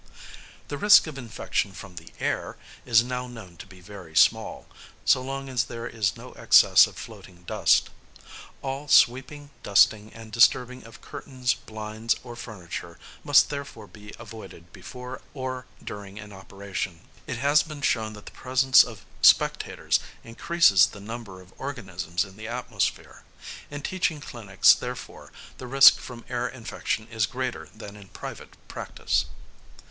[0.69, 2.57] The risk of infection from the air
[2.87, 4.65] is now known to be very small,
[5.05, 7.91] so long as there is no excess of floating dust.
[8.63, 15.21] All sweeping, dusting, and disturbing of curtains, blinds, or furniture must therefore be avoided before
[15.35, 17.01] or during an operation.
[17.27, 22.37] It has been shown that the presence of spectators increases the number of organisms in
[22.37, 23.21] the atmosphere.
[23.69, 29.25] In teaching clinics, therefore, the risk from air infection is greater than in private practice.